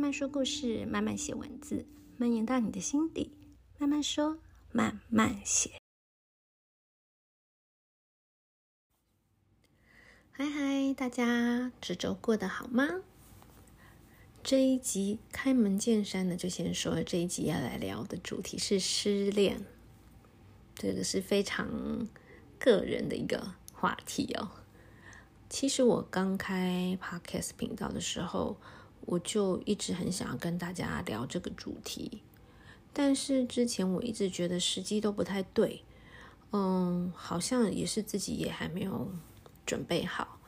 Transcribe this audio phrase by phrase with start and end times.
[0.00, 1.84] 慢慢说故事，慢慢写文字，
[2.16, 3.32] 蔓延到你的心底。
[3.76, 4.38] 慢慢说，
[4.72, 5.72] 慢慢写。
[10.30, 13.02] 嗨嗨，大家这周过得好吗？
[14.42, 19.66] 这一集开门见山的就先说，这一集要来聊的主题是失恋，
[20.74, 22.08] 这个是非常
[22.58, 24.50] 个人的一个话题哦。
[25.50, 28.58] 其实我刚开 Podcast 频道的时候，
[29.10, 32.22] 我就一直很想要跟大家聊这个主题，
[32.92, 35.82] 但是之前我一直觉得时机都不太对，
[36.52, 39.10] 嗯，好像也是自己也还没有
[39.66, 40.38] 准备好。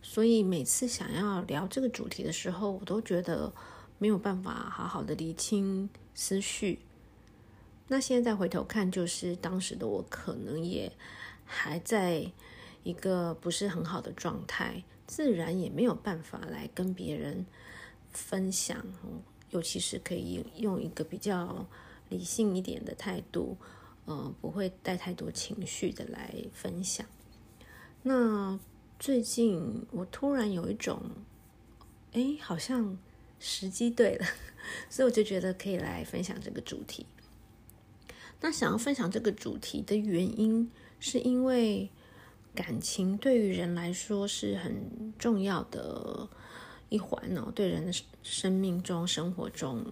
[0.00, 3.52] 所以每次想要聊这个主题的时候，我都觉得
[3.98, 6.78] 没有办法好好的理清思绪。
[7.88, 10.90] 那现在回头看，就是当时的我可能也
[11.44, 12.32] 还在
[12.84, 17.44] 一个不是很好的状态，自然也没有办法来跟别人
[18.12, 18.84] 分享，
[19.50, 21.66] 尤其是可以用一个比较
[22.08, 23.56] 理性一点的态度，
[24.06, 27.06] 呃，不会带太多情绪的来分享。
[28.02, 28.58] 那。
[29.00, 31.00] 最近我突然有一种，
[32.10, 32.98] 哎，好像
[33.38, 34.26] 时机对了，
[34.90, 37.06] 所以我就觉得可以来分享这个主题。
[38.40, 41.88] 那想要分享这个主题的原因，是因为
[42.56, 46.28] 感情对于人来说是很重要的
[46.88, 49.84] 一环哦，对人的生命中、生活中，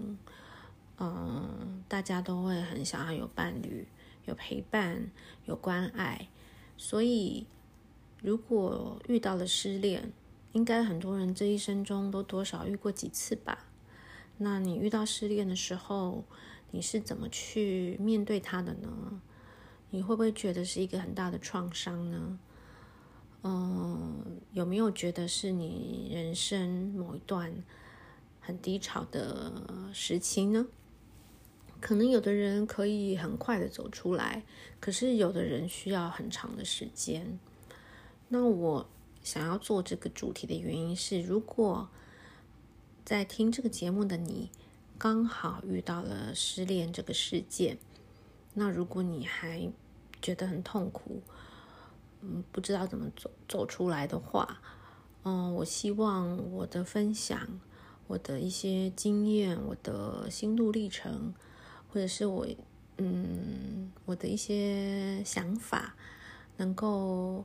[0.99, 3.87] 嗯，大家都会很想要有伴侣、
[4.27, 5.11] 有陪伴、
[5.45, 6.29] 有关爱，
[6.77, 7.47] 所以。
[8.23, 10.11] 如果遇到了失恋，
[10.53, 13.67] 应该很多人这一生中都多少遇过几次吧？
[14.39, 16.25] 那你遇到失恋的时候，
[16.71, 19.21] 你是怎么去面对它的呢？
[19.91, 22.39] 你会不会觉得是一个很大的创伤呢？
[23.43, 27.53] 嗯，有没有觉得是你人生某一段
[28.41, 29.53] 很低潮的
[29.93, 30.67] 时期呢？
[31.81, 34.43] 可能有的人可以很快的走出来，
[34.81, 37.39] 可是有的人需要很长的时间。
[38.29, 38.89] 那我
[39.23, 41.89] 想要做这个主题的原因是，如果
[43.05, 44.51] 在听这个节目的你
[44.99, 47.79] 刚好遇到了失恋这个事件，
[48.55, 49.71] 那如果你还
[50.23, 51.23] 觉得很痛苦，
[52.21, 54.61] 嗯，不知道怎么走走出来的话，
[55.25, 57.61] 嗯，我希望我的分享、
[58.07, 61.35] 我的一些经验、我的心路历程，
[61.93, 62.47] 或者是我
[62.99, 65.95] 嗯我的一些想法，
[66.57, 67.45] 能够。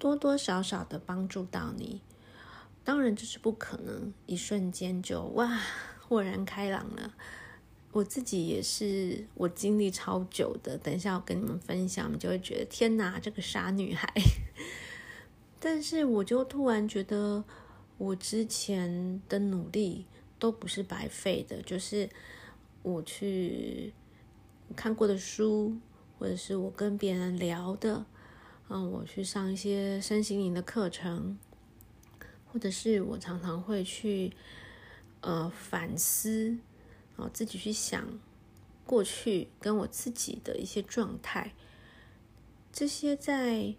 [0.00, 2.00] 多多少少的帮助到你，
[2.84, 5.58] 当然这是不可能一瞬间就哇
[5.98, 7.14] 豁然开朗了。
[7.90, 10.76] 我自己也是，我经历超久的。
[10.78, 14.12] 等一下我跟你们分享，你就会觉得天哪，这个傻女孩。
[15.58, 17.42] 但是我就突然觉得，
[17.96, 20.04] 我之前的努力
[20.38, 22.08] 都不是白费的，就是
[22.82, 23.92] 我去
[24.76, 25.76] 看过的书，
[26.18, 28.04] 或者是我跟别人聊的。
[28.68, 31.38] 嗯，我去上一些身心灵的课程，
[32.52, 34.30] 或者是我常常会去
[35.22, 36.58] 呃反思，
[37.18, 38.18] 哦，自己去想
[38.86, 41.52] 过去跟我自己的一些状态，
[42.72, 43.74] 这些在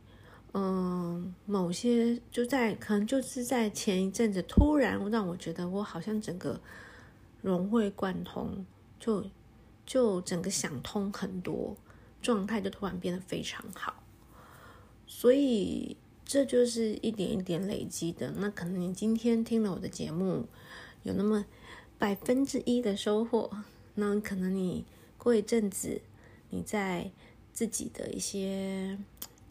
[0.54, 6.60] 嗯、某些就在可能就是在前一阵子突然让我觉得我好像整个
[7.44, 8.66] 融会贯通，
[9.00, 9.30] 就
[9.86, 11.78] 就整个想通很多，
[12.20, 14.02] 状态就突然变得非常好。
[15.06, 15.96] 所以
[16.26, 18.32] 这就是一点一点累积的。
[18.38, 20.48] 那可能你今天听了我的节目，
[21.04, 21.46] 有那么
[22.00, 23.52] 百分之一的收获。
[23.94, 24.86] 那可能你
[25.18, 26.02] 过一阵子，
[26.50, 27.12] 你在
[27.54, 28.98] 自己的一些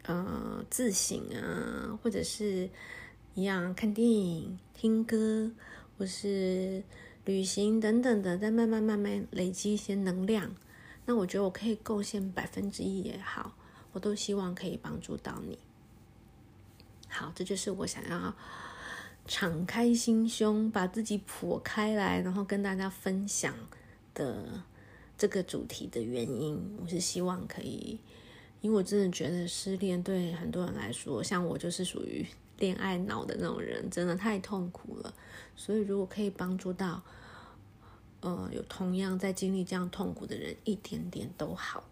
[0.04, 2.68] 呃自省啊，或者是
[3.34, 5.52] 一样看电影、听歌，
[5.98, 6.82] 或是
[7.26, 10.56] 旅行等等的，再慢慢慢慢累积一些能量。
[11.04, 13.54] 那我觉得我可以贡献百分之一也好。
[13.92, 15.58] 我都希望可以帮助到你。
[17.08, 18.34] 好，这就是我想要
[19.28, 23.54] 敞开心胸，把自己剖开来，然后跟大家分享
[24.14, 24.64] 的
[25.18, 26.78] 这个主题的原因。
[26.82, 28.00] 我是希望可以，
[28.62, 32.26] 因为我真的觉得失恋对很多人来说，像我就是属于
[32.56, 35.14] 恋爱脑的那种人，真的太痛苦了。
[35.54, 37.02] 所以如果可以帮助到，
[38.20, 41.84] 呃，有同样在经历这样痛苦的人，一点点都好。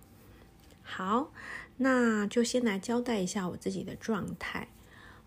[0.82, 1.30] 好。
[1.78, 4.68] 那就先来交代一下我自己的状态。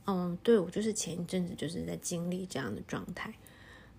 [0.05, 3.33] 嗯，对，我就是前一阵子就是在经历这样的状态。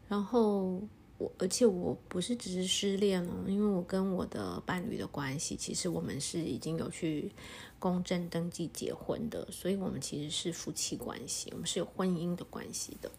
[0.08, 0.82] 然后
[1.19, 7.31] 我，而且我不是只是失恋了，因为我跟我的伴侣的关系，其实我们是已经有去
[7.79, 13.11] 公证登记结婚的，所以我们其实是夫妻关系，我们是有婚姻的关系的。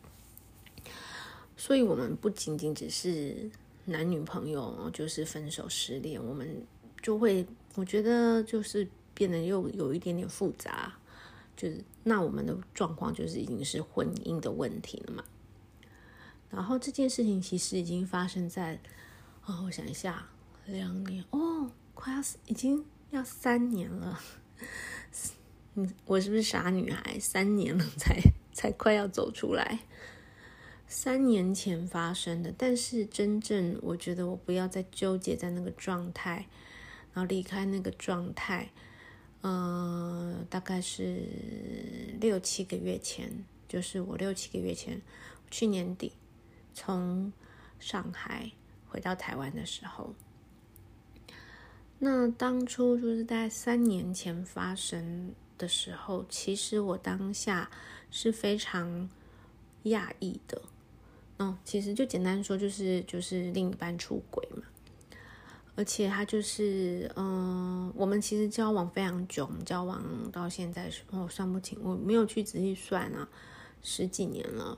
[1.56, 3.50] 所以我们不仅仅只是
[3.86, 6.66] 男女朋友，就是分手失恋，我们
[7.02, 7.46] 就会，
[7.76, 10.94] 我觉得就是变得又有一点点复杂，
[11.56, 15.24] 就是那我们的状况就是已经是婚姻的问题了嘛。
[16.50, 18.80] 然后这件事情其实已经发生在，
[19.46, 20.28] 哦，我想一下，
[20.66, 24.20] 两年哦，快要已经要三年了，
[25.76, 27.18] 嗯，我是不是傻女孩？
[27.20, 28.20] 三年了才
[28.52, 29.80] 才快要走出来。
[30.88, 36.48] 三年前发生的，但是真正我觉得我不要再纠结在那个状态，
[37.14, 38.72] 然后离开那个状态，
[39.42, 41.26] 呃，大概是
[42.20, 45.02] 六七个月前，就是我六七个月前，
[45.50, 46.14] 去年底
[46.74, 47.34] 从
[47.80, 48.52] 上海
[48.88, 50.14] 回到台湾的时候，
[51.98, 57.72] 那当初就是在三年前发生的时候，其实我当下
[58.12, 59.10] 是非常
[59.86, 60.62] 讶异的。
[61.40, 64.48] 嗯，其实就简单说，就是就是另一半出轨，
[65.82, 70.00] 而且他就是，嗯，我们其实交往非常久，我们交往
[70.32, 73.28] 到现在是，我算不清，我没有去仔细算啊，
[73.82, 74.78] 十几年了，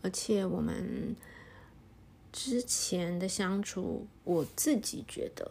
[0.00, 1.14] 而且我们
[2.32, 5.50] 之前的相处，我自己觉得，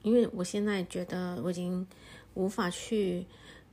[0.00, 1.86] 因为我现在觉得我已经
[2.32, 3.26] 无法去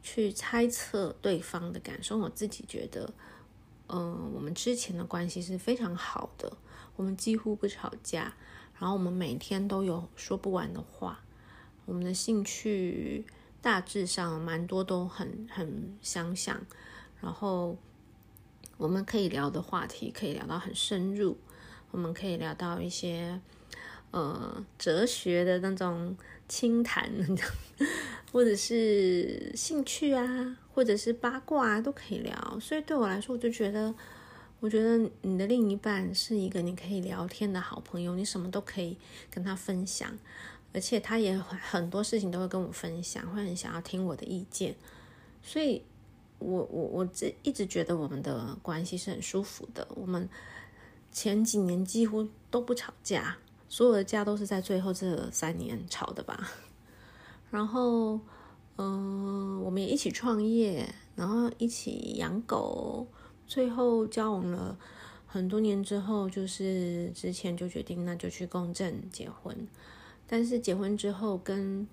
[0.03, 3.13] 去猜测对方的感受，我自己觉得。
[3.87, 6.51] 嗯，我们之前的关系是非常好的，
[6.97, 8.35] 我们几乎不吵架，
[8.79, 11.19] 然后我们每天都有说不完的话，
[11.85, 13.25] 我们的兴趣
[13.61, 16.59] 大致上蛮多都很很相像，
[17.21, 17.77] 然后
[18.77, 21.37] 我们可以聊的话题可以聊到很深入，
[21.91, 23.39] 我们可以聊到一些
[24.11, 26.17] 呃哲学的那种
[26.47, 27.09] 清谈，
[28.31, 30.57] 或者是兴趣啊。
[30.75, 33.95] 或者是八卦啊，都可以聊，所以对我来说，我就觉得，
[34.59, 38.97] 我觉得你的另一半是一个你可以聊天的好朋友，你什么都可以
[39.29, 40.17] 跟他分享，
[40.73, 44.75] 而且他也很很多事情都会跟我分享，会很想要听我的意见，
[45.43, 45.83] 所以
[46.39, 49.87] 我我我这一直觉得我们的关系是很舒服的。
[49.95, 50.27] 我们
[51.11, 53.37] 前几年几乎都不吵架，
[53.69, 56.49] 所有的架都是在最后这三年吵的吧，
[57.51, 58.19] 然后。
[58.77, 63.07] 嗯，我们也一起创业，然后一起养狗，
[63.47, 64.77] 最后交往了
[65.27, 69.67] 很多年之后，就是之前就决定那就去公证结婚。
[70.27, 71.87] 但是结婚之后跟，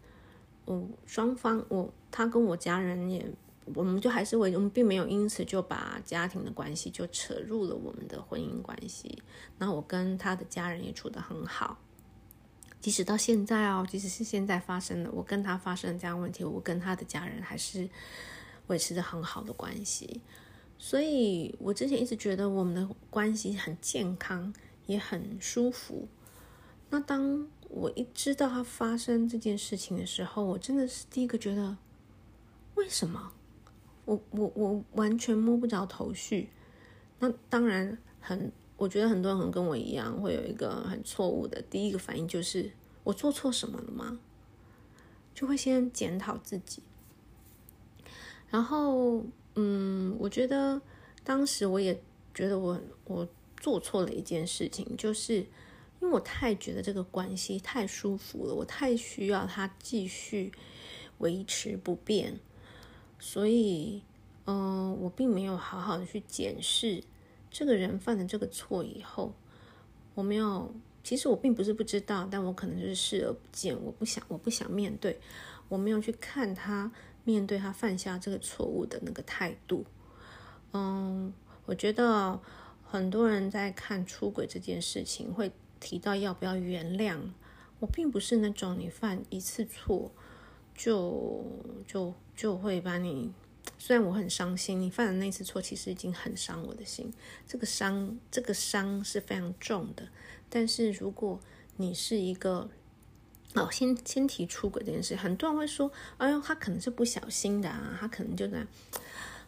[0.65, 3.27] 跟我双方，我他跟我家人也，
[3.75, 9.23] 我们就还是为我们并没有因此就把家庭的关系就扯入了我们的婚姻关系。
[9.59, 11.79] 那我跟他的家人也处得很好。
[12.81, 17.89] 即使到现在哦，即使是现在发生的，我跟他发生这样问题，我跟他的家人还是
[18.69, 20.21] 维持着很好的关系。
[20.84, 24.52] 所以我之前一直觉得我们的关系很健康，
[24.87, 26.08] 也很舒服。
[26.90, 31.76] 那当我一知道他发生这件事情的时候，我真的是第一个觉得，
[32.75, 33.32] 为什么？
[34.06, 36.50] 我我我完全摸不着头绪。
[37.20, 38.50] 那当然很。
[38.79, 42.73] 我觉得很多人跟我一样，会有一个很错误的第一个反应，就是
[43.05, 44.19] 我做错什么了吗？
[45.32, 46.82] 就会先检讨自己。
[48.50, 49.25] 然后，
[49.55, 50.81] 嗯，我觉得
[51.25, 52.01] 当时我也
[52.35, 53.29] 觉得我我
[53.59, 55.47] 做错了一件事情，就是因
[56.01, 60.51] 为我太觉得这个关系太舒服了，我太需要它继续
[61.19, 62.41] 维持不变，
[63.19, 64.03] 所以，
[64.47, 67.05] 嗯，我并没有好好的去检视。
[67.51, 69.35] 这个人犯了这个错以后，
[70.15, 75.21] 我没有，其实我并不是不知道，但我可能就是视而不见，我不想，我不想面对，
[75.69, 76.91] 我没有去看他
[77.24, 79.84] 面对他犯下这个错误的那个态度。
[80.72, 81.32] 嗯，
[81.67, 82.41] 我觉得
[82.84, 87.19] 很多人在看出轨这件事情，会提到要不要原谅。
[87.81, 90.12] 我并不是那种你犯一次错
[90.74, 91.44] 就
[91.86, 93.32] 就就会把你。
[93.79, 97.12] 虽然我很伤心，你犯的那次错其实已经很伤我的心，
[97.46, 100.08] 这个伤，这个伤是非常重的。
[100.48, 101.41] 但是如果
[101.76, 102.70] 你是一个，
[103.55, 108.67] 哦，先先提出轨这件事，很多人会说，哎呦，他可能是不小心的啊，他可能就在，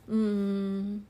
[0.07, 1.05] 嗯，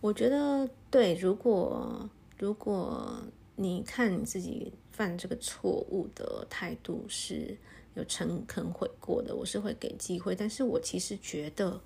[0.00, 2.08] 我觉得对，如果
[2.38, 3.22] 如果
[3.56, 7.56] 你看你自己犯这个错误的态度是
[7.94, 11.80] 有诚恳悔过的，我是会给机会，但是我其实觉得。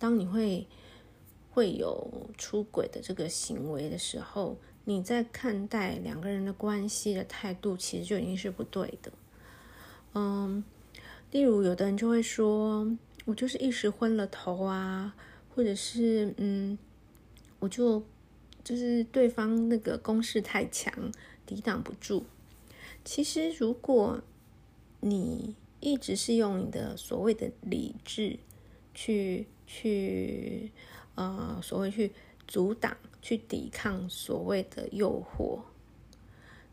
[0.00, 0.64] 当你会
[1.50, 9.10] 会有出轨的这个行为的时候，你在看待两个人的关系的态度，其实就已经是不对的。
[10.14, 10.62] 嗯，
[11.30, 12.90] 例如有的人就会说，
[13.24, 15.14] 我就是一时昏了头啊，
[15.54, 16.78] 或者是嗯，
[17.58, 18.02] 我就
[18.64, 20.92] 就是对方那个攻势太强，
[21.46, 22.24] 抵挡不住。
[23.04, 24.20] 其实，如果
[25.00, 28.38] 你一直是用你的所谓的理智
[28.92, 30.72] 去去
[31.14, 32.12] 呃所谓去
[32.46, 35.60] 阻挡、去抵抗所谓的诱惑，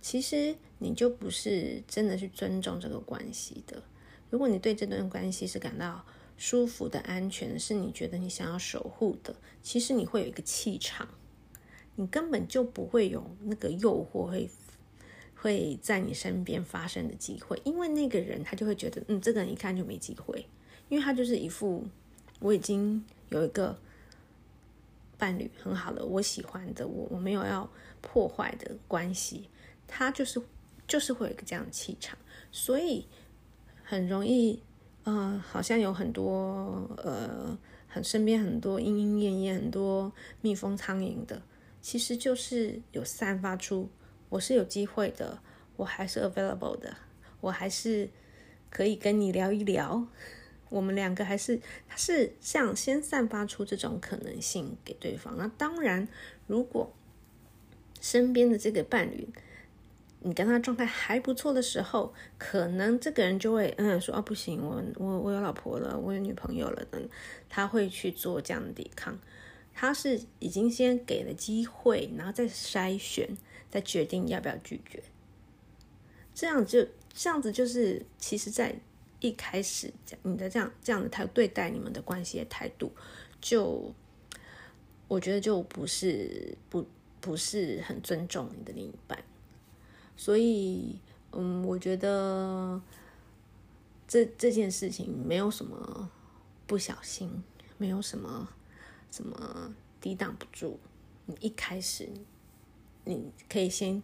[0.05, 3.81] 其实你就不是真的去尊重这个关系的。
[4.29, 6.05] 如果你对这段关系是感到
[6.37, 11.09] 舒服的、安全的，是你觉得你想要守护的，其实你会有一个气场，
[11.95, 14.47] 你根本就不会有那个诱惑会
[15.35, 20.45] 会在你身边发生的机会，因为那个人他就会觉得，嗯，这个人一看就没机会，
[20.87, 21.83] 因为他就是一副
[22.39, 23.75] 我已经有一个
[25.17, 27.67] 伴侣很好的，我喜欢的，我我没有要
[28.01, 29.49] 破坏的关系，
[29.87, 30.41] 他就是
[30.87, 32.17] 就是会有一个这样的气场，
[32.51, 33.07] 所以
[33.83, 34.61] 很容易。
[35.05, 37.55] 呃，好像有很多呃，
[37.87, 40.11] 很身边很多莺莺燕燕，很多
[40.41, 41.39] 蜜蜂苍蝇的，
[41.79, 43.87] 其实就是有散发出
[44.29, 45.37] 我是有机会的，
[45.75, 46.97] 我还是 available 的，
[47.39, 48.09] 我还是
[48.71, 50.07] 可以跟你聊一聊，
[50.69, 55.37] 我们两个还是他是想先散发出这种可能性给对方。
[55.37, 56.07] 那当然，
[56.47, 56.91] 如果
[58.01, 59.29] 身边的这个伴侣。
[60.25, 67.07] 你跟他状态还不错的时候，可能这个人就会嗯说啊，不行，我我我有老婆了，我有女朋友了等，
[67.47, 69.15] 他会去做这样的抵抗。
[69.71, 73.29] 他是已经先给了机会，然后再筛选，
[73.69, 75.03] 再决定要不要拒绝。
[76.33, 78.75] 这样就这样子就是，其实，在
[79.19, 82.91] 一开始你的这样这样的态度对待你们的关系的态度，
[83.39, 83.93] 就
[85.07, 86.83] 我觉得就不是不
[87.21, 89.23] 不是很尊重你的另一半。
[90.17, 90.99] 所以，
[91.33, 92.81] 嗯，我觉得
[94.07, 96.09] 这这件事情没有什么
[96.65, 97.43] 不小心，
[97.77, 98.49] 没有什么
[99.11, 100.79] 什么抵挡不住。
[101.25, 102.07] 你一开始，
[103.03, 104.01] 你可以先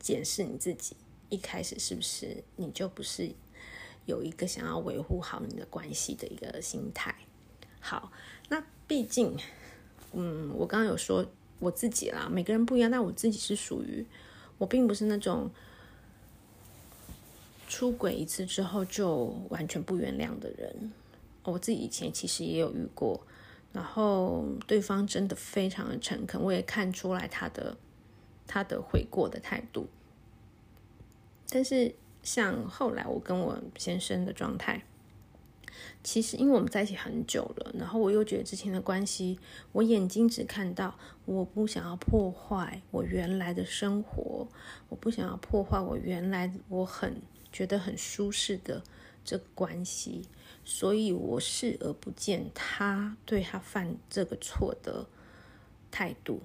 [0.00, 0.96] 检视你自己，
[1.28, 3.30] 一开始是不是你就不是
[4.06, 7.14] 有一个想要维护好你的关系的一个心态。
[7.78, 8.10] 好，
[8.48, 9.36] 那毕竟，
[10.12, 11.24] 嗯，我刚刚有说
[11.60, 14.04] 我自己啦，每个人不一样，但我自己是属于。
[14.58, 15.50] 我并不是那种
[17.66, 20.92] 出轨一次之后就完全不原谅的人。
[21.44, 23.20] 我自己以前其实也有遇过，
[23.72, 27.76] 然后对方真的非常的诚恳，我也看出来他的
[28.46, 29.88] 他的悔过的态度。
[31.48, 34.84] 但是像后来我跟我先生的状态。
[36.02, 39.38] 其实，因为我们在一起很久了，然后我又觉得之前的关系，
[39.72, 44.48] 我眼睛只看到，我不想要破坏我原来的生活，
[44.88, 47.20] 我不想要破坏我原来我很
[47.52, 48.82] 觉得很舒适的
[49.24, 50.22] 这个关系，
[50.64, 55.06] 所以我视而不见他对他犯这个错的
[55.90, 56.40] 态度，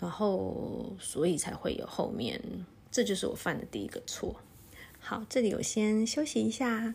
[0.00, 4.40] 然后所以才会有后面，这就是我犯的第一个错。
[4.98, 6.94] 好，这里我先休息一下。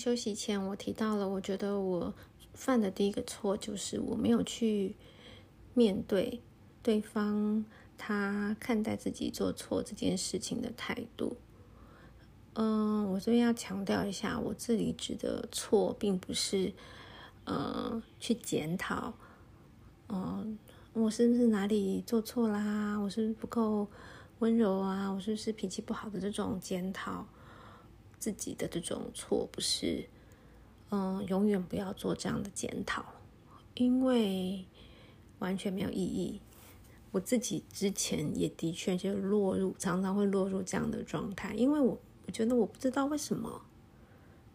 [0.00, 2.14] 休息前，我提到了，我觉得我
[2.54, 4.96] 犯的第一个错就是我没有去
[5.74, 6.40] 面对
[6.82, 7.62] 对方
[7.98, 11.36] 他看待自己做错这件事情的态度。
[12.54, 16.72] 嗯，我这边要强调一下，我这里指的错，并不是
[17.44, 19.12] 呃去检讨，
[20.08, 20.58] 嗯，
[20.94, 22.96] 我是不是哪里做错啦？
[22.96, 23.86] 我是不是不够
[24.38, 25.10] 温柔啊？
[25.10, 27.26] 我是不是脾气不好的这种检讨。
[28.20, 30.08] 自己的这种错不是，
[30.90, 33.04] 嗯，永远不要做这样的检讨，
[33.74, 34.64] 因为
[35.38, 36.40] 完全没有意义。
[37.12, 43.62] 我自己之前也的确就落入，常常会落入这样的状态，因为我我觉得我不知道为什么，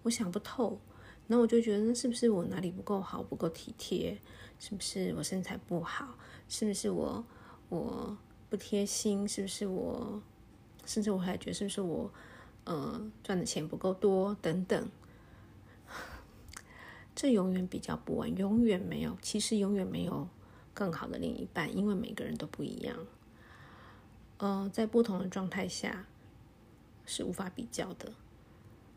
[0.04, 0.80] 我想不透，
[1.28, 4.18] 那我就觉得是不是我哪里不够好，不够体贴？
[4.58, 6.16] 是不是我身材不好？
[6.48, 7.26] 是不是我
[7.68, 8.18] 我
[8.50, 9.28] 不贴心？
[9.28, 10.22] 是不是我？
[10.86, 12.10] 甚至我还觉得是不是我？
[12.66, 14.90] 嗯，赚的钱不够多，等等，
[17.16, 20.28] 这永远比较不完，永远没有，其实永远没有
[20.74, 22.98] 更好的另一半，因为每个人都不一样。
[24.38, 26.06] 呃，在不同的状态下
[27.06, 28.12] 是无法比较的。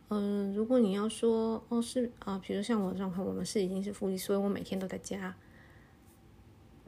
[0.09, 5.37] 嗯，如果你要说哦是啊，比如像我的状况，我们是已经是夫妻，所以我每天都在家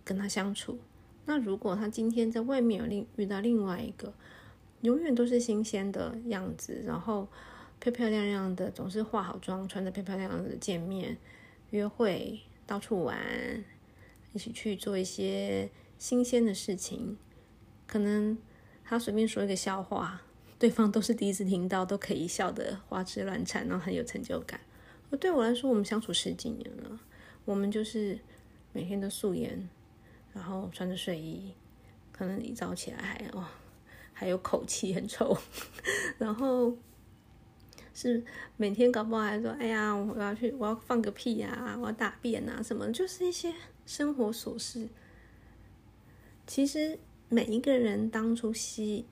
[0.02, 0.78] 跟他相处，
[1.26, 4.14] 那如果他今天在外面有另遇到另外一个，
[4.82, 7.28] 永远都是新鲜的样子，然后
[7.78, 11.16] 漂漂亮亮的，总是化好妆，穿着漂漂亮亮的见面、
[11.70, 13.18] 约会、到处玩，
[14.32, 17.16] 一起去做一些新鲜的事情，
[17.86, 18.38] 可能
[18.84, 20.22] 他随便说一个笑话，
[20.58, 24.60] 对方都是第一次听到，都可以笑得花枝乱颤，然后很有成就感。
[25.10, 27.00] 而对我来说，我们相处十几年了，
[27.44, 28.18] 我们就是
[28.72, 29.68] 每天都素颜，
[30.32, 31.52] 然后穿着睡衣，
[32.12, 33.50] 可能一早起来还哇。
[34.20, 35.34] 还有口气很臭，
[36.18, 36.76] 然后
[37.94, 38.22] 是
[38.58, 43.54] 每天搞不好还说：“哎呀，我要去，我要放个屁呀，我要大便啊，什么？”就是一些
[43.86, 44.86] 生活琐事。
[46.46, 46.98] 其实
[47.30, 49.06] 每一个人当初吸，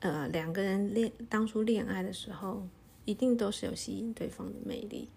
[0.00, 2.66] 呃，两个人恋当初恋爱的时候，
[3.04, 5.08] 一定都是有吸引对方的魅力。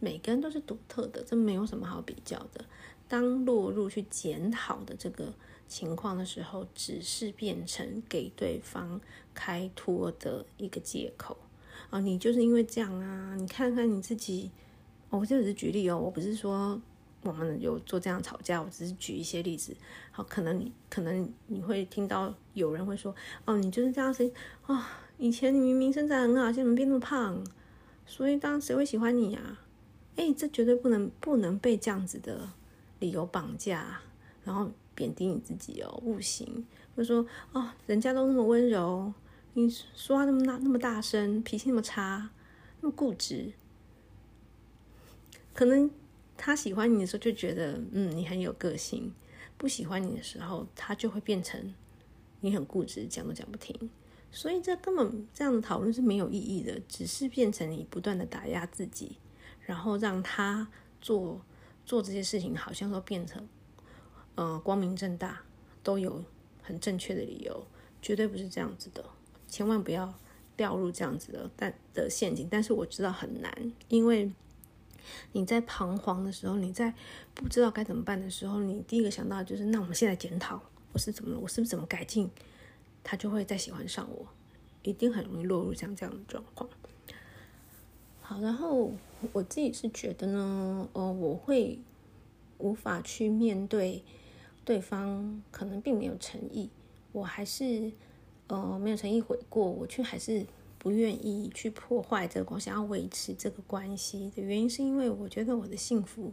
[0.00, 2.64] 每个人都是独特的，这没有什么好比较的。
[3.06, 5.34] 当落入去检讨的这个。
[5.68, 9.00] 情况的时候，只是变成给对方
[9.32, 11.36] 开脱的一个借口
[11.90, 11.98] 啊！
[12.00, 13.34] 你就是因为这样啊！
[13.36, 14.50] 你看看你自己，
[15.08, 16.78] 我这只是举例哦，我不是说
[17.22, 19.74] 我们有做这样吵架，我只是举一些例子。
[20.10, 23.14] 好，可能可能你会听到有人会说，
[23.46, 24.30] 哦，你就是这样子
[24.66, 24.84] 啊、哦！
[25.16, 27.42] 以前你明明身材很好，现在怎么变那么胖？
[28.04, 29.60] 所以当谁会喜欢你啊？
[30.16, 32.50] 哎，这绝对不能不能被这样子的
[32.98, 34.02] 理由绑架，
[34.44, 34.70] 然后。
[35.02, 36.64] 贬低你自己哦，不行。
[36.94, 39.12] 或者说哦，人家都那么温柔，
[39.54, 42.30] 你说话那么大那么大声，脾气那么差，
[42.80, 43.52] 那么固执。
[45.52, 45.90] 可能
[46.36, 49.10] 他喜欢你的时候就觉得嗯，你很有个性；
[49.58, 51.74] 不喜欢你的时候，他就会变成
[52.40, 53.90] 你很固执，讲都讲不听。
[54.30, 59.16] 所以这根本这样的讨论是没有意义的，只是变成你不断的打压自己，
[59.62, 60.68] 然后让他
[61.00, 61.40] 做
[61.84, 63.48] 做这些事情，好像都变成。
[64.34, 65.42] 呃，光明正大
[65.82, 66.24] 都有
[66.62, 67.66] 很正确的理由，
[68.00, 69.04] 绝对不是这样子的，
[69.46, 70.14] 千万不要
[70.56, 72.48] 掉入这样子的但的陷阱。
[72.50, 74.32] 但是我知道很难，因为
[75.32, 76.94] 你在彷徨的时候，你在
[77.34, 82.30] 不知道该怎么办的时候，你第一个想到就是，那我们现在检讨，我是怎么了，我是不是怎么改进，
[83.04, 84.26] 他就会再喜欢上我，
[84.82, 86.70] 一定很容易落入像这样的状况。
[88.22, 88.92] 好，然后
[89.32, 91.78] 我自己是觉得呢，呃，我会
[92.56, 94.02] 无法去面对。
[94.64, 96.70] 对方可能并没有诚意，
[97.10, 97.90] 我还是
[98.46, 100.46] 呃没有诚意悔过，我却还是
[100.78, 106.32] 不愿意去破坏这个关系，想要维持这个关系的原因，是因为我觉得我的幸福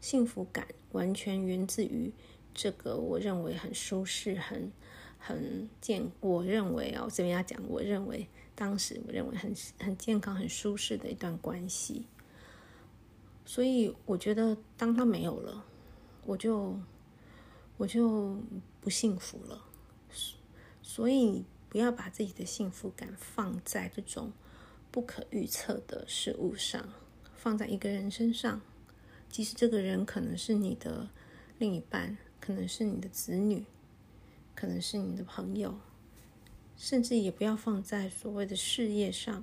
[0.00, 2.12] 幸福感完全源自于
[2.54, 4.70] 这个我认为很舒适、很
[5.18, 6.08] 很健。
[6.20, 12.06] 我认为哦，这边要讲，我认为当时我认为很很健康、很舒适的一段关系。
[13.44, 15.64] 所以我觉得当他没有了，
[16.24, 16.78] 我就。
[17.76, 18.40] 我就
[18.80, 19.64] 不幸福了，
[20.80, 24.32] 所以不要把自己的幸福感放在这种
[24.92, 26.88] 不可预测的事物上，
[27.34, 28.60] 放在一个人身上，
[29.28, 31.08] 即使这个人可能是你的
[31.58, 33.64] 另一半，可能是你的子女，
[34.54, 35.76] 可能是你的朋友，
[36.76, 39.42] 甚至也不要放在所谓的事业上，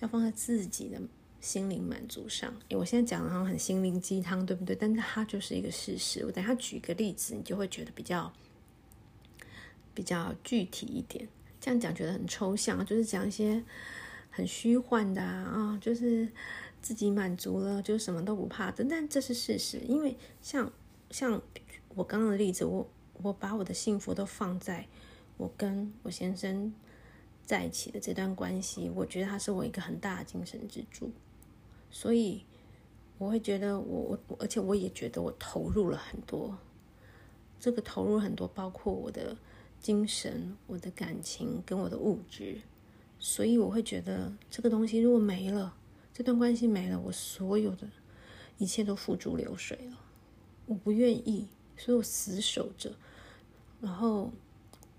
[0.00, 1.02] 要放在自己的。
[1.42, 4.76] 心灵满足上，诶，我现在讲的好像很心灵鸡汤，对不对？
[4.76, 6.24] 但是它就是一个事实。
[6.24, 8.32] 我等下举一个例子，你就会觉得比较
[9.92, 11.28] 比较具体一点。
[11.60, 13.60] 这样讲觉得很抽象，就是讲一些
[14.30, 16.28] 很虚幻的啊，就是
[16.80, 18.84] 自己满足了，就什么都不怕的。
[18.88, 20.72] 但这是事实，因为像
[21.10, 21.42] 像
[21.96, 24.86] 我刚刚的例子，我我把我的幸福都放在
[25.36, 26.72] 我跟我先生
[27.44, 31.10] 在一起的这段关系，我觉得他是我一个很大的精神支柱。
[31.92, 32.42] 所以
[33.18, 36.58] 我会觉得我我，而且我也觉得我投入了很多。
[37.60, 39.36] 这个投入很多，包括我的
[39.78, 42.62] 精神、我的感情跟我的物质。
[43.20, 45.76] 所以我会觉得这个东西如果没了，
[46.12, 47.88] 这段关系没了，我所有的
[48.58, 49.98] 一切都付诸流水了。
[50.66, 52.92] 我不愿意，所以我死守着。
[53.80, 54.32] 然后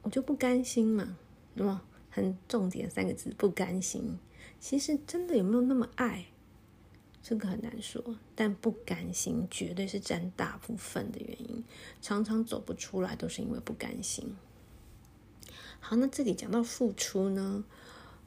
[0.03, 1.17] 我就不甘心嘛，
[1.55, 4.17] 那么很重点三个字：不甘心。
[4.59, 6.27] 其实真的有没有那么爱？
[7.25, 11.63] 这个很难说，但不甘心绝对是占大部分的原因。
[12.01, 14.35] 常常走不出来，都是因为不甘心。
[15.79, 17.63] 好，那这里讲到付出呢，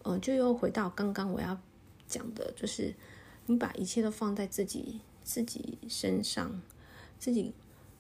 [0.03, 1.61] 呃，就又回到刚刚我要
[2.09, 2.95] 讲的，就是
[3.45, 6.63] 你把一切都放在自己自己身上，
[7.19, 7.53] 自己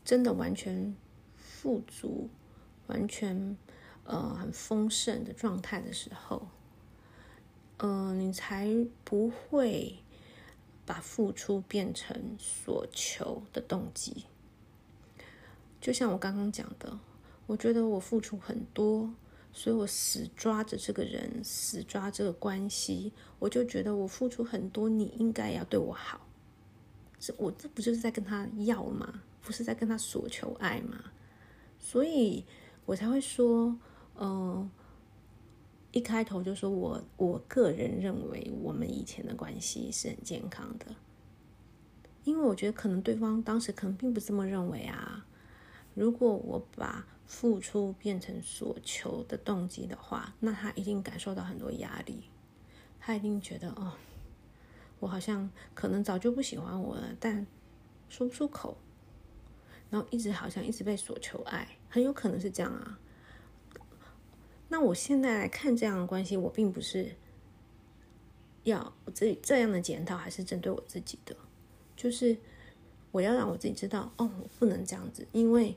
[0.02, 0.96] 真的完全
[1.36, 2.30] 富足、
[2.86, 3.54] 完全
[4.04, 6.48] 呃很丰盛的状态的时候，
[7.76, 9.98] 呃，你才不会。
[10.86, 14.24] 把付出变成所求的动机，
[15.80, 16.98] 就像我刚刚讲的，
[17.46, 19.12] 我觉得我付出很多，
[19.52, 26.20] 所以我死抓着这个人，死抓这个关系，我就觉得我付出很多，你应该要对我好。
[27.18, 29.22] 这我这不就是在跟他要吗？
[29.42, 31.04] 不是在跟他索求爱吗？
[31.78, 32.44] 所以
[32.84, 33.76] 我才会说，
[34.18, 34.70] 嗯、
[35.96, 40.94] 一开头就说我我个人认为我们以前的关系是很健康的，
[42.22, 45.24] 因为我觉得可能对方当时可能并不这么认为啊。
[45.94, 52.24] 如果我把付出变成所求的动机的话，那他一定感受到很多压力，
[53.00, 53.94] 他一定觉得哦。
[55.00, 57.46] 我好像可能早就不喜欢我了，但
[58.10, 58.76] 说不出口，
[59.88, 62.98] 然后一直好像一直被索求爱，很有可能是这样啊。
[64.68, 67.14] 那我现在来看这样的关系，我并不是
[68.64, 71.36] 要我自己这样的检讨，还是针对我自己的，
[71.94, 72.36] 就是
[73.12, 75.76] 我要让我自己知道，哦，我不能这样子，因为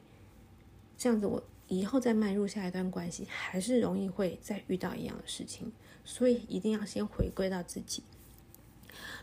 [0.97, 5.71] 这样子我以后再迈入下一段关系，还是容易会再遇到一样的事情，
[6.03, 8.03] 所以一定要先回归到自己。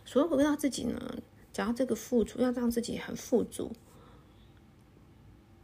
[0.04, 1.18] 所以回归到自己呢，
[1.52, 3.72] 讲到这个付出，要让自己很富足，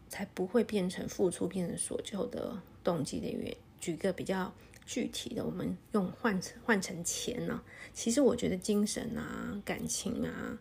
[0.08, 3.56] 才不会变成付出变成所求的动机的原因。
[3.82, 4.54] 举个比较
[4.86, 7.60] 具体的，我们用换成换成钱呢、
[7.92, 10.56] 其实我觉得精神啊、感情啊、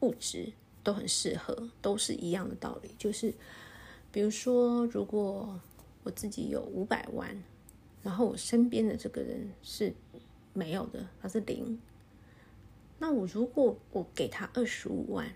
[0.00, 0.52] 物质
[0.82, 2.90] 都很适合，都是一样的道理。
[2.98, 3.32] 就是
[4.10, 5.60] 比如说，如果
[6.02, 7.40] 我自己有五百万，
[8.02, 9.94] 然后我身边的这个人是
[10.52, 11.80] 没有的，他是零。
[12.98, 15.32] 那我如果我给他二十五万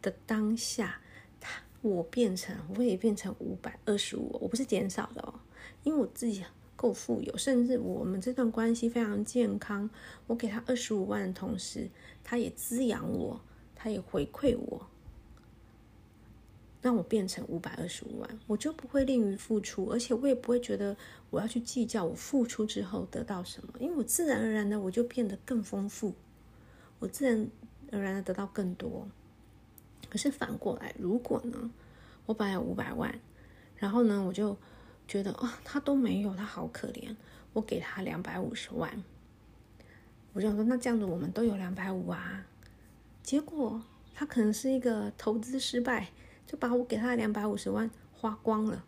[0.00, 1.00] 的当下，
[1.40, 5.40] 他我变成我也变成五百二十五，我不是减少的哦，
[5.82, 6.44] 因为我自己
[6.80, 9.90] 够富有，甚至我们这段关系非常健康。
[10.26, 11.90] 我给他二十五万的同时，
[12.24, 13.38] 他也滋养我，
[13.76, 14.86] 他也回馈我，
[16.80, 20.96] 让我变成五百二十五万，我就不会吝于付出，而且我也不会觉得
[21.28, 26.14] 我要去计较我付出之后得到什么，因为我自然而然的我就变得更丰富。
[26.98, 27.46] 我自然
[27.92, 29.06] 而然的得到更多，
[30.08, 31.70] 可是反过来，如果呢，
[32.24, 33.20] 我本来有五百万，
[33.76, 34.56] 然后呢，我就
[35.10, 37.16] 觉得啊、他都没有，他好可怜，
[37.52, 39.02] 我给他两百五十万，
[40.32, 42.46] 我就想说，那这样子我们都有两百五啊，
[43.20, 43.82] 结果
[44.14, 46.10] 他可能是一个投资失败，
[46.46, 48.84] 就把我给他的两百五十万花光了，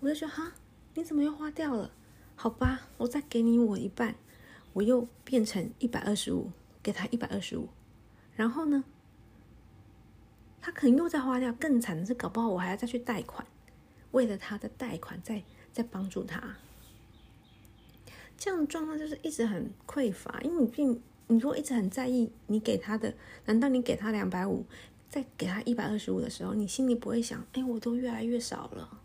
[0.00, 0.54] 我就说哈，
[0.94, 1.92] 你怎么又花掉了？
[2.34, 4.16] 好吧，我再给你我一半，
[4.72, 6.50] 我又变成一百二十五。
[6.80, 7.68] 给他一百二十五，
[8.34, 8.84] 然后呢，
[10.58, 11.52] 他可能又再花掉。
[11.52, 13.46] 更惨的是，搞不好我还要再去贷款，
[14.12, 15.42] 为了他的贷款在
[15.72, 16.56] 在帮助他。
[18.36, 23.14] 这样的状况就是一直很匮乏，因为你并你如果一直很在意你给他的，
[23.46, 24.64] 难道你给他两百五，
[25.08, 29.00] 再给他一百二十五的时候，你心里不会想，哎，我都越来越少了。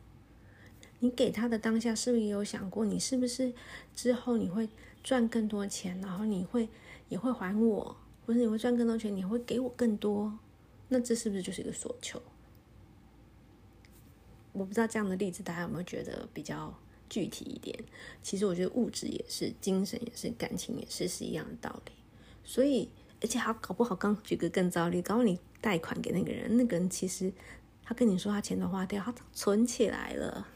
[1.00, 3.54] 你给他的当下，是不是也有想过，你是不是
[3.96, 4.70] 之后你会
[5.04, 6.70] 赚更多钱，然后你会？
[7.10, 10.40] 也会还我，或是你会赚更多钱，你会给我更多，
[10.88, 12.20] 那这是不是就是一个索求？
[14.54, 16.74] 我不知道这样的例子大家有没有觉得比较
[17.10, 17.78] 具体一点？
[18.22, 21.92] 其实我觉得物质也是，精神也是，感情也是，是一样的道理。
[22.44, 22.90] 所以，
[23.22, 27.32] 而且还搞不好，刚举个更糟例，刚你贷款给那个人，那个人其实
[27.84, 30.48] 他跟你说他钱都花掉，他存起来了，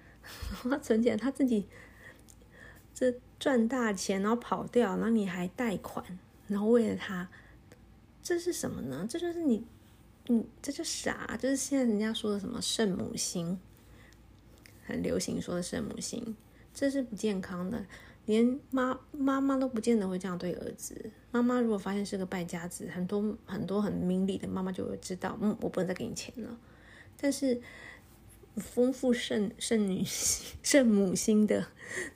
[0.68, 1.66] 他存起来他自己。
[2.94, 6.04] 这赚大钱，然后跑掉，然后你还贷款，
[6.46, 7.28] 然后为了他，
[8.22, 9.04] 这是什么呢？
[9.10, 9.64] 这就是你，
[10.28, 13.58] 嗯这就傻，就是现在人家说的什么圣母心，
[14.86, 16.36] 很流行说的圣母心，
[16.72, 17.84] 这是不健康的。
[18.26, 21.10] 连妈妈妈都不见得会这样对儿子。
[21.30, 26.58] 妈妈如果发现是个败家子，很多很多很明理的妈妈就会知道，嗯，我不能再给你钱了。
[27.16, 27.60] 但是。
[28.56, 30.04] 丰富圣圣女、
[30.62, 31.66] 圣母心的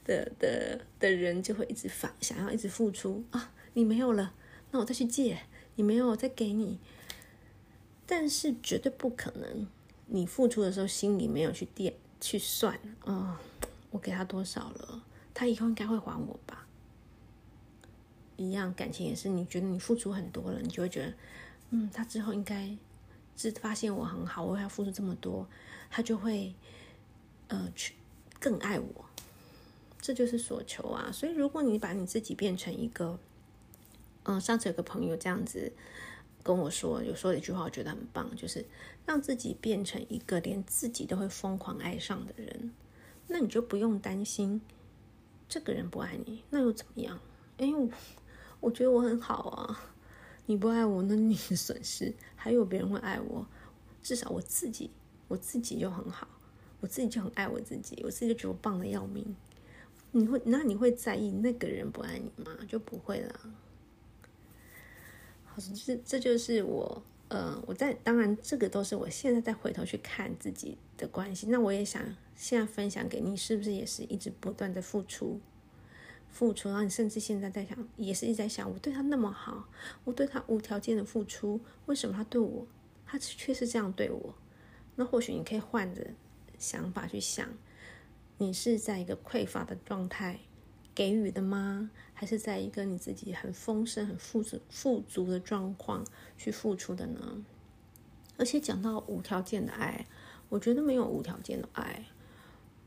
[0.05, 3.53] 的的的人，就会一直反想要一直付出啊！
[3.75, 4.33] 你没有了，
[4.71, 5.37] 那我再去借；
[5.75, 6.79] 你没有，我再给你。
[8.11, 9.67] 但是绝对不可能，
[10.07, 13.39] 你付出的时候心里没有去垫去算啊、
[13.91, 15.03] 我给他多少了？
[15.35, 16.67] 他以后应该会还我吧？
[18.39, 21.15] 一样，感情也是，你觉得你付出很多了，你就会觉得，
[21.71, 22.75] 嗯，他之后应该
[23.37, 25.47] 是发现我很好，我要付出这么多。
[25.91, 26.55] 他就会，
[27.49, 27.95] 呃，去
[28.41, 29.05] 更爱我，
[30.01, 31.11] 这就是所求啊。
[31.13, 33.19] 所以，如果你把你自己变成一个，
[34.25, 35.73] 嗯、上次有个朋友这样子
[36.43, 38.65] 跟我说，有说了一句话，我觉得很棒，就是
[39.07, 42.73] 让自己变成一个连自己都会疯狂爱上的人，
[43.27, 44.61] 那你就不用担心
[45.49, 47.19] 这个人不爱你，那又怎么样？
[47.59, 47.89] 哎，我
[48.61, 49.91] 我觉得我很好啊，
[50.47, 53.47] 你不爱我，那你的损失，还有别人会爱我，
[54.03, 54.91] 至少我自己。
[55.27, 56.27] 我自己就很好，
[56.81, 59.37] 我自己就很爱我自己，我自己就觉得我棒的要命。
[60.11, 62.51] 你会，那你会在意那个人不爱你吗？
[62.67, 63.21] 就不会
[65.59, 71.47] 这这就是我，呃，我在当然这个都是我现在再回头去看自己的关系。
[71.49, 72.03] 那我也想
[72.37, 75.41] 现在分享给你，是不是也是一直不断的付出，
[76.31, 79.69] 付出，然后你甚至现在在想，也是一直在想，我对他那么好，
[80.05, 82.67] 我对他无条件的付出，为什么他对我，
[83.05, 84.35] 他却是这样对我？
[84.97, 86.07] 那或许你可以换着
[86.59, 87.49] 想法去想。
[88.41, 90.39] 你是在一个匮乏的状态
[90.99, 91.93] 给予的吗？
[92.13, 96.05] 还是在一个你自己很丰盛、很富足、富足的状况
[96.37, 97.45] 去付出的呢？
[98.37, 100.09] 而且讲到无条件的爱，
[100.49, 102.07] 我觉得没有无条件的爱。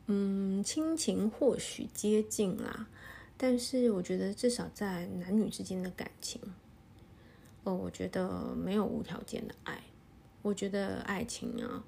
[0.07, 2.89] 嗯，亲情或许接近啦，
[3.37, 6.41] 但是我觉得至少在男女之间的感情，
[7.63, 9.81] 哦，我觉得没有无条件的爱。
[10.41, 11.85] 我觉得爱情啊。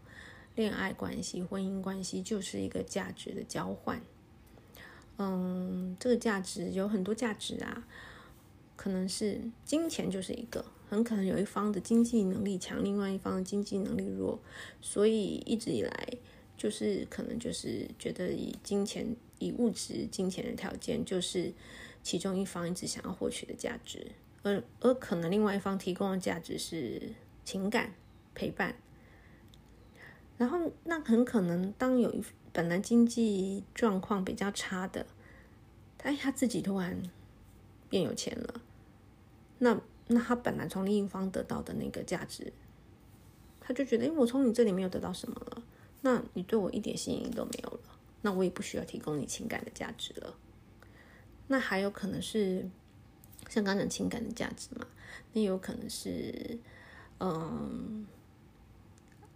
[0.56, 4.02] 恋爱关系、婚姻关系就是一个价值的交换。
[5.18, 7.86] 嗯，这个价值有很多价值啊，
[8.76, 14.40] 可能是金钱就是一个，很可能有一方的经济能力强，另外一方的经济能力弱，
[14.82, 16.08] 所以一直以来
[16.58, 21.54] 就是可能就是觉得以金钱、以物质、金钱的条件，就是
[22.02, 27.02] 其中一方一直想要获取的价值，而而可能另外一方提供的价值是
[27.46, 27.94] 情感
[28.34, 28.76] 陪伴。
[30.36, 32.22] 然后，那很可能，当有一
[32.54, 35.06] 本来经济状况比较差的，
[35.98, 37.02] 他他自己突然
[37.90, 38.62] 变有钱了，
[39.58, 42.54] 那那他本来从另一方得到的那个价值，
[43.60, 45.64] 他就觉得，哎，我从你这里没有得到什么了，
[46.02, 47.80] 那你对我一点吸引力都没有了，
[48.22, 50.36] 那我也不需要提供你情感的价值了。
[51.48, 52.70] 那还有可能是
[53.50, 54.86] 像刚才情感的价值嘛？
[55.34, 56.60] 那有可能是，
[57.20, 58.06] 嗯，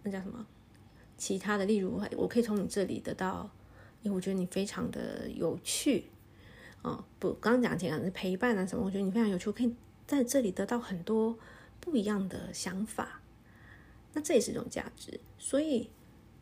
[0.04, 0.46] 那叫什么？
[1.18, 3.50] 其他的，例如，我可以从你这里得到，
[4.04, 6.06] 因为我觉得你非常的有趣，
[6.84, 9.76] 哦，不，刚刚讲的可能是陪伴啊什么，我觉得你非常有趣，我可以
[10.06, 11.38] 在这里得到很多
[11.80, 13.22] 不一样的想法，
[14.14, 15.90] 那这也是一种价值，所以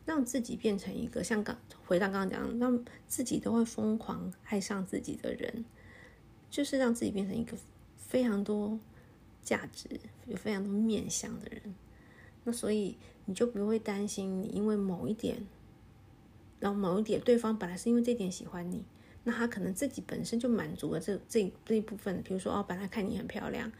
[0.04, 5.64] 让自己变成一个像刚回到刚刚讲，让自己都会疯狂爱上自己的人，
[6.50, 7.56] 就是让自己变成一个
[7.96, 8.78] 非常多
[9.42, 9.88] 价值、
[10.26, 11.74] 有非常多面向的人，
[12.44, 12.98] 那所以。
[13.28, 15.36] 你就不会担心，你因为某一点，
[16.60, 18.84] 然后某一点，对方本来是因为这点喜欢你，
[19.24, 22.22] 那他可能自己本身就满足了这这这一部分。
[22.22, 23.72] 比如说，哦，本来看你很漂亮，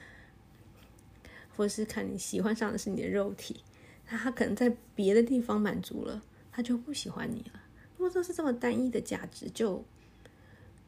[1.56, 3.62] 或者是看你喜欢上的是你的肉体，
[4.10, 7.62] 那他可能在别的地方满足了，他就不喜欢你了。
[7.96, 9.84] 如果这是这么单一的价值，就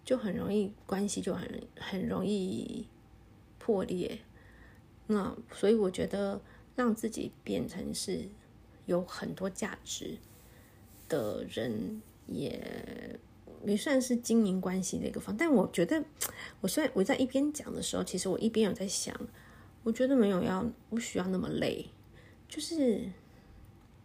[0.05, 2.89] 就很容易关系就很很容易
[3.61, 4.19] 破裂。
[5.07, 6.43] 那所以我觉得
[6.75, 8.29] 让自己变成是。
[8.89, 10.17] 有很多价值
[11.09, 13.21] 的人也
[13.67, 16.03] 也算是经营关系的一个方，但我觉得，
[16.63, 19.15] 我虽然我在一边讲的时候，其实我一边有在想，
[19.83, 21.91] 我觉得没有要不需要那么累，
[22.49, 23.11] 就是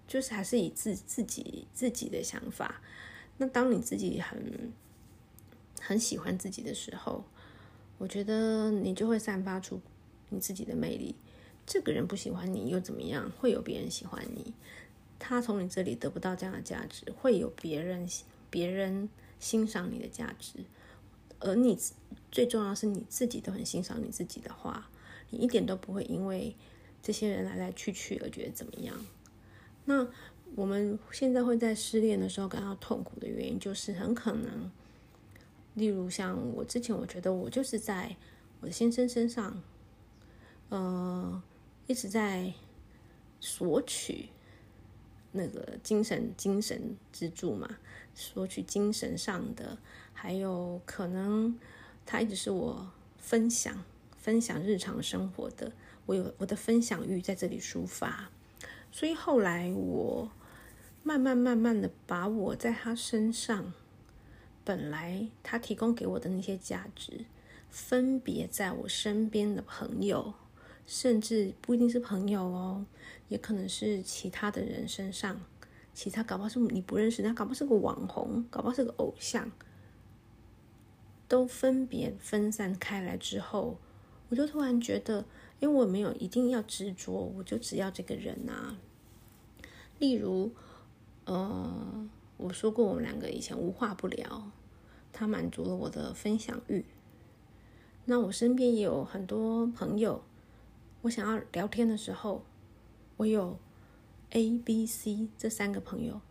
[0.05, 2.81] 就是还是以自自己自己的想法。
[3.37, 4.73] 那当你自己很
[5.79, 7.23] 很喜欢自己的时候，
[7.97, 9.79] 我觉得你就会散发出
[10.29, 11.15] 你自己的魅力。
[11.65, 13.31] 这个人不喜欢你又怎么样？
[13.39, 14.53] 会有别人喜欢你，
[15.17, 18.05] 他从你这里得不到这样的价值，会有别人
[18.49, 19.07] 别人
[19.39, 20.59] 欣赏你的价值，
[21.39, 21.79] 而你
[22.29, 24.89] 最重要的是你自己都很欣赏你自己的话，
[25.29, 26.53] 你一点都不会因为
[27.01, 28.93] 这些人来来去去而觉得怎么样。
[29.85, 30.05] 那
[30.55, 34.69] 我们现在会在失恋的时候感到痛苦的原因，就是很可能，
[35.75, 38.17] 例如像我之前，我觉得我就是在
[38.59, 39.63] 我的先生身上，
[40.67, 41.41] 呃。
[41.87, 42.53] 一直在
[43.39, 44.29] 索取
[45.31, 47.77] 那个精神精神支柱嘛，
[48.15, 49.77] 索取精神上的，
[50.13, 51.59] 还有可能
[52.05, 53.83] 他一直是我分享
[54.17, 55.73] 分享日常生活的，
[56.05, 58.29] 我有我的分享欲在这里抒发，
[58.91, 60.31] 所以后来我
[61.03, 63.73] 慢慢慢慢的把我在他身上
[64.63, 67.25] 本来他提供给我的那些价值，
[67.69, 70.33] 分别在我身边的朋友。
[70.85, 72.85] 甚至不一定是朋友哦，
[73.29, 75.41] 也可能是其他的人身上，
[75.93, 79.51] 其他搞不好是你不认识，他搞不好是个网红，搞不好是个偶像，
[81.27, 83.77] 都分别分散开来之后，
[84.29, 85.25] 我就突然觉得，
[85.59, 88.77] 因为我没有一定要执着，我就只要这个人啊。
[89.99, 90.51] 例如，
[91.25, 94.51] 呃，我说过我们两个以前无话不聊，
[95.13, 96.83] 他满足了我的分享欲。
[98.05, 100.21] 那我身边也有很多朋友。
[101.03, 102.45] 我想要聊天的时候，
[103.17, 103.59] 我有
[104.29, 106.21] A、B、C 这三个朋友，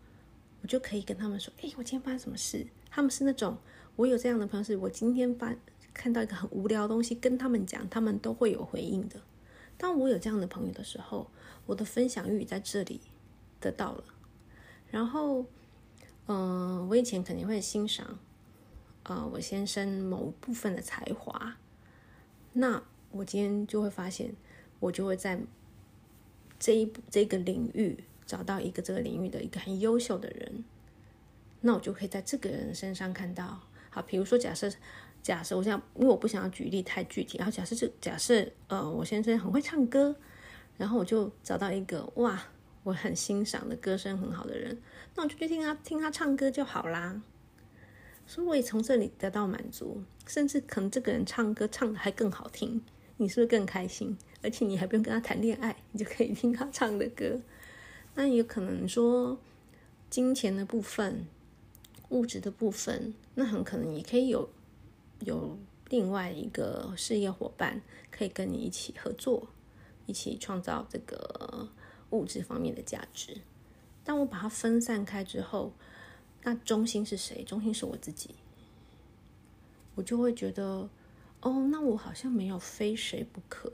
[0.63, 3.55] 我就可以跟他们说：“哎，我今天发生什么事？”他们是那种
[3.95, 5.55] 我有这样的朋友，是我今天发
[5.93, 9.21] 看到一个很无聊的东西，跟他们讲，他们都会有回应的。
[9.77, 11.29] 当我有这样的朋友的时候，
[11.67, 12.99] 我的分享欲在这里
[13.59, 14.03] 得到了。
[14.89, 15.45] 然后，
[16.25, 18.17] 嗯、我以前肯定会欣赏，
[19.03, 21.57] 呃，我先生某部分的才华。
[22.53, 22.81] 那
[23.11, 24.35] 我今天就会发现，
[24.79, 25.39] 我就会在
[26.59, 30.63] 这一这个领域找到一个这个领域的一个很优秀的人。
[31.61, 33.59] 那我就可以在这个人身上看到，
[33.89, 34.69] 好，比如说假设，
[35.21, 40.13] 假设我想，因为我不想要举例太具体，然后假设这假设，呃，我先生很会唱歌，
[40.77, 42.43] 然后我就找到一个哇，
[42.83, 44.77] 我很欣赏的歌声很好的人，
[45.15, 47.21] 那我就去听他听他唱歌就好啦。
[48.25, 52.81] 所以我也从这里得到满足，甚至可能这个人唱歌唱的还更好听，
[53.15, 54.17] 你是不是更开心？
[54.43, 57.39] 而且你还不用跟他谈恋爱，你就可以听他唱的歌。
[58.15, 59.39] 那有可能说
[60.09, 61.25] 金钱的部分。
[62.09, 64.47] 物质的部分，那很可能也可以有
[65.21, 65.57] 有
[65.89, 69.47] 另外一个事业伙伴可以跟你一起合作，
[70.05, 71.69] 一起创造这个
[72.11, 73.37] 物质方面的价值。
[74.03, 75.73] 当我把它分散开之后，
[76.43, 77.43] 那中心是谁？
[77.43, 78.35] 中心是我自己，
[79.95, 80.87] 我就会觉得，
[81.41, 83.73] 哦，那我好像没有非谁不可。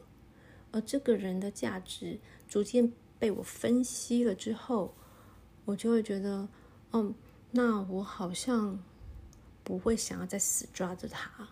[0.71, 4.93] 而这个人的价值逐渐被我分析了之后，
[5.65, 6.47] 我就会觉得，
[6.91, 7.13] 嗯。
[7.51, 8.79] 那我好像
[9.63, 11.49] 不会想要再死抓着他，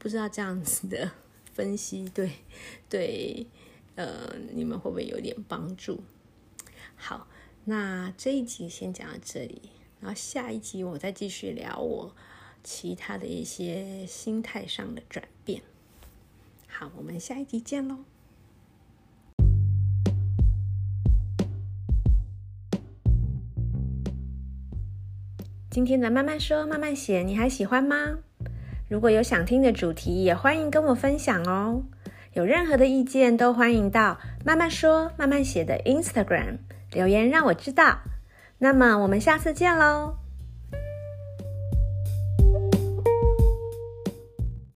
[0.00, 1.12] 不知道这样子的
[1.54, 2.32] 分析对
[2.88, 3.46] 对，
[3.94, 6.02] 呃，你们会不会有点帮助？
[6.96, 7.28] 好，
[7.66, 12.12] 那这一集先讲到这里，然后下一集我再继续聊我
[12.64, 15.62] 其他的一些心态上的转变。
[16.78, 17.96] 好，我们下一集见喽。
[25.70, 28.18] 今天的慢慢说慢慢写，你还喜欢吗？
[28.90, 31.82] 如果有想听的主题，也欢迎跟我分享哦。
[32.34, 36.58] 有任何的意见，都欢迎到慢慢说慢慢写的 Instagram
[36.92, 38.00] 留言让我知道。
[38.58, 40.25] 那么我们下次见喽。